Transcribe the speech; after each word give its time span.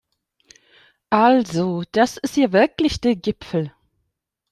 Also 1.11 1.83
das 1.91 2.17
ist 2.17 2.35
ja 2.35 2.51
wirklich 2.51 3.01
der 3.01 3.15
Gipfel! 3.15 3.71